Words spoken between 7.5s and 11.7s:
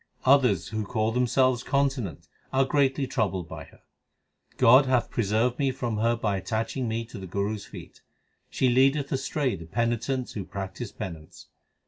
s feet. She leadeth astray the penitents who practise penance.